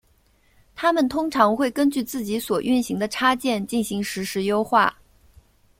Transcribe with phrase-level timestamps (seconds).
[0.75, 4.97] 它们通常会根据自己所运行的插件进行实时优化。